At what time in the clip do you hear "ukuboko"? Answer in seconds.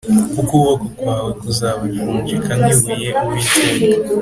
0.41-0.85